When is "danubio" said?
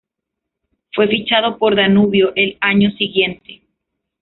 1.75-2.29